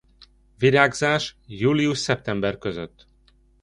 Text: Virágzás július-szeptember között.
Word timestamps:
Virágzás 0.57 1.35
július-szeptember 1.47 2.57
között. 2.57 3.07